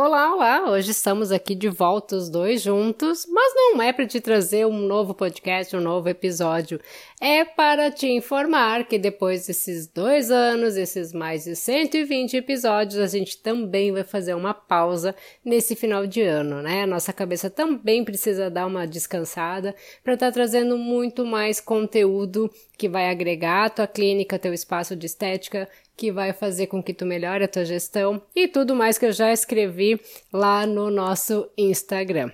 Olá, 0.00 0.32
olá! 0.32 0.70
Hoje 0.70 0.92
estamos 0.92 1.32
aqui 1.32 1.56
de 1.56 1.68
volta 1.68 2.14
os 2.14 2.30
dois 2.30 2.62
juntos, 2.62 3.26
mas 3.28 3.52
não 3.56 3.82
é 3.82 3.92
para 3.92 4.06
te 4.06 4.20
trazer 4.20 4.64
um 4.64 4.78
novo 4.86 5.12
podcast, 5.12 5.74
um 5.74 5.80
novo 5.80 6.08
episódio. 6.08 6.80
É 7.20 7.44
para 7.44 7.90
te 7.90 8.06
informar 8.06 8.86
que 8.86 8.96
depois 8.96 9.48
desses 9.48 9.88
dois 9.88 10.30
anos, 10.30 10.76
esses 10.76 11.12
mais 11.12 11.42
de 11.42 11.56
120 11.56 12.36
episódios, 12.36 13.00
a 13.00 13.08
gente 13.08 13.38
também 13.38 13.90
vai 13.90 14.04
fazer 14.04 14.34
uma 14.34 14.54
pausa 14.54 15.16
nesse 15.44 15.74
final 15.74 16.06
de 16.06 16.22
ano, 16.22 16.62
né? 16.62 16.86
Nossa 16.86 17.12
cabeça 17.12 17.50
também 17.50 18.04
precisa 18.04 18.48
dar 18.48 18.66
uma 18.66 18.86
descansada 18.86 19.74
para 20.04 20.14
estar 20.14 20.26
tá 20.26 20.32
trazendo 20.32 20.78
muito 20.78 21.26
mais 21.26 21.60
conteúdo 21.60 22.48
que 22.76 22.88
vai 22.88 23.10
agregar 23.10 23.64
a 23.64 23.70
tua 23.70 23.86
clínica, 23.88 24.38
teu 24.38 24.54
espaço 24.54 24.94
de 24.94 25.06
estética 25.06 25.68
que 25.98 26.12
vai 26.12 26.32
fazer 26.32 26.68
com 26.68 26.80
que 26.80 26.94
tu 26.94 27.04
melhore 27.04 27.42
a 27.42 27.48
tua 27.48 27.64
gestão 27.64 28.22
e 28.34 28.46
tudo 28.46 28.72
mais 28.72 28.96
que 28.96 29.04
eu 29.04 29.12
já 29.12 29.32
escrevi 29.32 30.00
lá 30.32 30.64
no 30.64 30.92
nosso 30.92 31.50
Instagram. 31.58 32.30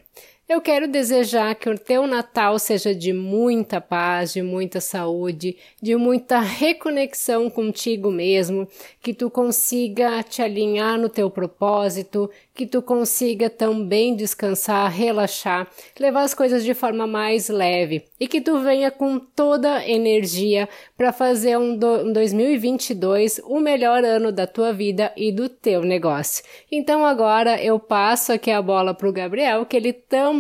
Eu 0.47 0.61
quero 0.61 0.87
desejar 0.87 1.55
que 1.55 1.71
o 1.71 1.79
teu 1.79 2.07
Natal 2.07 2.59
seja 2.59 2.95
de 2.95 3.15
muita 3.15 3.81
paz, 3.81 4.35
de 4.35 4.43
muita 4.43 4.79
saúde, 4.79 5.57
de 5.81 5.97
muita 5.97 6.39
reconexão 6.39 7.49
contigo 7.49 8.11
mesmo, 8.11 8.69
que 9.01 9.15
tu 9.15 9.31
consiga 9.31 10.23
te 10.23 10.43
alinhar 10.43 10.99
no 10.99 11.09
teu 11.09 11.31
propósito, 11.31 12.31
que 12.55 12.67
tu 12.67 12.83
consiga 12.83 13.49
também 13.49 14.15
descansar, 14.15 14.91
relaxar, 14.91 15.67
levar 15.99 16.25
as 16.25 16.35
coisas 16.35 16.63
de 16.63 16.75
forma 16.75 17.07
mais 17.07 17.49
leve 17.49 18.05
e 18.21 18.29
que 18.29 18.41
tu 18.43 18.61
venha 18.61 18.91
com 18.91 19.19
toda 19.19 19.77
a 19.77 19.89
energia 19.89 20.69
para 20.95 21.11
fazer 21.11 21.57
um, 21.57 21.75
do, 21.75 22.05
um 22.07 22.13
2022 22.13 23.41
o 23.45 23.59
melhor 23.61 24.05
ano 24.05 24.31
da 24.31 24.47
tua 24.47 24.75
vida 24.75 25.11
e 25.17 25.33
do 25.33 25.49
teu 25.49 25.81
negócio. 25.81 26.45
Então 26.71 27.05
agora 27.07 27.61
eu 27.63 27.79
passo 27.79 28.31
aqui 28.31 28.51
a 28.51 28.61
bola 28.61 28.93
para 28.93 29.09
o 29.09 29.13
Gabriel, 29.13 29.65
que 29.65 29.77
ele 29.79 29.95
também 29.95 30.34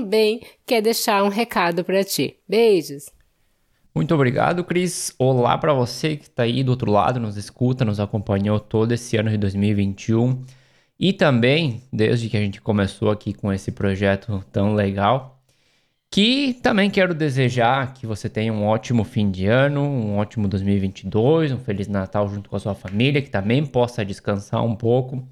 quer 0.66 0.80
deixar 0.80 1.22
um 1.22 1.28
recado 1.28 1.84
para 1.84 2.02
ti. 2.02 2.36
Beijos! 2.48 3.06
Muito 3.94 4.12
obrigado, 4.12 4.64
Cris. 4.64 5.14
Olá 5.18 5.56
para 5.56 5.72
você 5.72 6.16
que 6.16 6.24
está 6.24 6.42
aí 6.42 6.64
do 6.64 6.70
outro 6.70 6.90
lado, 6.90 7.20
nos 7.20 7.36
escuta, 7.36 7.84
nos 7.84 8.00
acompanhou 8.00 8.58
todo 8.58 8.90
esse 8.90 9.16
ano 9.16 9.30
de 9.30 9.36
2021. 9.36 10.42
E 10.98 11.12
também, 11.12 11.82
desde 11.92 12.28
que 12.28 12.36
a 12.36 12.40
gente 12.40 12.60
começou 12.60 13.10
aqui 13.10 13.32
com 13.32 13.52
esse 13.52 13.70
projeto 13.70 14.44
tão 14.50 14.74
legal, 14.74 15.40
que 16.10 16.54
também 16.62 16.90
quero 16.90 17.12
desejar 17.14 17.92
que 17.94 18.06
você 18.06 18.28
tenha 18.28 18.52
um 18.52 18.64
ótimo 18.64 19.02
fim 19.04 19.30
de 19.30 19.46
ano, 19.46 19.82
um 19.82 20.16
ótimo 20.16 20.46
2022, 20.46 21.52
um 21.52 21.58
Feliz 21.58 21.88
Natal 21.88 22.28
junto 22.28 22.48
com 22.48 22.56
a 22.56 22.60
sua 22.60 22.74
família, 22.74 23.20
que 23.20 23.30
também 23.30 23.66
possa 23.66 24.04
descansar 24.04 24.64
um 24.64 24.76
pouco, 24.76 25.26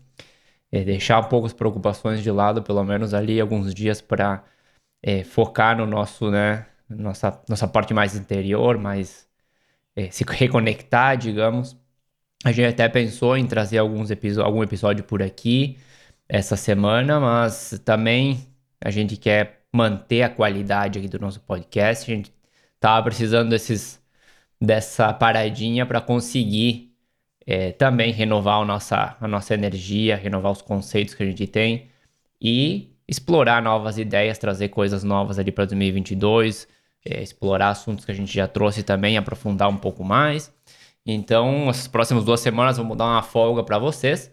é, 0.72 0.84
deixar 0.84 1.20
um 1.20 1.28
pouco 1.28 1.46
as 1.46 1.52
preocupações 1.52 2.22
de 2.22 2.30
lado, 2.30 2.62
pelo 2.62 2.82
menos 2.84 3.14
ali 3.14 3.40
alguns 3.40 3.74
dias 3.74 4.00
para 4.00 4.44
é, 5.02 5.24
focar 5.24 5.76
no 5.76 5.86
nosso, 5.86 6.30
né, 6.30 6.66
nossa, 6.88 7.42
nossa 7.48 7.68
parte 7.68 7.94
mais 7.94 8.16
interior, 8.16 8.78
mais 8.78 9.28
é, 9.96 10.10
se 10.10 10.24
reconectar, 10.24 11.16
digamos. 11.16 11.76
A 12.44 12.52
gente 12.52 12.68
até 12.68 12.88
pensou 12.88 13.36
em 13.36 13.46
trazer 13.46 13.78
alguns 13.78 14.10
algum 14.38 14.62
episódio 14.62 15.04
por 15.04 15.22
aqui 15.22 15.78
essa 16.28 16.56
semana, 16.56 17.20
mas 17.20 17.80
também 17.84 18.48
a 18.80 18.90
gente 18.90 19.16
quer 19.16 19.64
manter 19.72 20.22
a 20.22 20.30
qualidade 20.30 20.98
aqui 20.98 21.08
do 21.08 21.18
nosso 21.18 21.40
podcast. 21.40 22.10
A 22.10 22.14
gente 22.16 22.32
tava 22.80 23.04
precisando 23.04 23.50
desses, 23.50 24.00
dessa 24.60 25.12
paradinha 25.12 25.86
para 25.86 26.00
conseguir 26.00 26.91
é, 27.46 27.72
também 27.72 28.12
renovar 28.12 28.60
a 28.62 28.64
nossa, 28.64 29.16
a 29.20 29.28
nossa 29.28 29.54
energia, 29.54 30.16
renovar 30.16 30.52
os 30.52 30.62
conceitos 30.62 31.14
que 31.14 31.22
a 31.22 31.26
gente 31.26 31.46
tem 31.46 31.88
e 32.40 32.92
explorar 33.06 33.62
novas 33.62 33.98
ideias, 33.98 34.38
trazer 34.38 34.68
coisas 34.68 35.04
novas 35.04 35.38
ali 35.38 35.52
para 35.52 35.64
2022, 35.64 36.68
é, 37.04 37.22
explorar 37.22 37.70
assuntos 37.70 38.04
que 38.04 38.12
a 38.12 38.14
gente 38.14 38.32
já 38.32 38.46
trouxe 38.48 38.82
também, 38.82 39.16
aprofundar 39.16 39.68
um 39.68 39.76
pouco 39.76 40.04
mais. 40.04 40.52
Então, 41.04 41.68
as 41.68 41.88
próximas 41.88 42.24
duas 42.24 42.40
semanas 42.40 42.76
vamos 42.76 42.96
dar 42.96 43.06
uma 43.06 43.22
folga 43.22 43.62
para 43.64 43.78
vocês. 43.78 44.30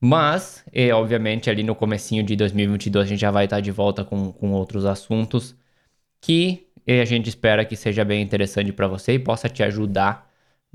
Mas, 0.00 0.64
e, 0.72 0.90
obviamente, 0.92 1.48
ali 1.50 1.62
no 1.62 1.74
comecinho 1.74 2.22
de 2.22 2.36
2022 2.36 3.06
a 3.06 3.08
gente 3.08 3.20
já 3.20 3.30
vai 3.30 3.44
estar 3.44 3.60
de 3.60 3.70
volta 3.70 4.04
com, 4.04 4.32
com 4.32 4.52
outros 4.52 4.84
assuntos 4.84 5.56
que 6.20 6.68
a 6.86 7.04
gente 7.04 7.28
espera 7.28 7.64
que 7.64 7.76
seja 7.76 8.04
bem 8.04 8.22
interessante 8.22 8.72
para 8.72 8.86
você 8.86 9.14
e 9.14 9.18
possa 9.18 9.48
te 9.48 9.62
ajudar 9.62 10.25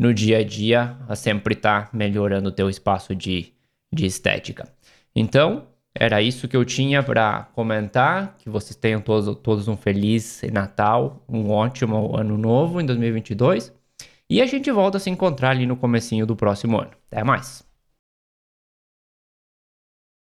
no 0.02 0.16
dia 0.16 0.40
a 0.40 0.44
dia 0.44 0.98
a 1.08 1.16
sempre 1.16 1.54
estar 1.54 1.92
melhorando 1.94 2.50
o 2.50 2.52
teu 2.52 2.68
espaço 2.68 3.16
de, 3.16 3.54
de 3.94 4.08
estética. 4.08 4.68
Então, 5.16 5.68
era 5.94 6.24
isso 6.24 6.48
que 6.48 6.58
eu 6.58 6.66
tinha 6.66 7.04
para 7.04 7.44
comentar. 7.54 8.36
Que 8.40 8.50
vocês 8.50 8.76
tenham 8.76 9.00
todos, 9.00 9.38
todos 9.44 9.68
um 9.68 9.78
feliz 9.78 10.42
Natal, 10.52 11.24
um 11.30 11.52
ótimo 11.52 12.18
ano 12.18 12.36
novo 12.36 12.82
em 12.82 12.86
2022. 12.88 13.72
E 14.28 14.42
a 14.42 14.48
gente 14.48 14.72
volta 14.72 14.98
a 14.98 15.00
se 15.00 15.12
encontrar 15.12 15.52
ali 15.52 15.68
no 15.68 15.78
comecinho 15.78 16.26
do 16.26 16.36
próximo 16.36 16.80
ano. 16.80 16.92
Até 17.12 17.24
mais! 17.24 17.71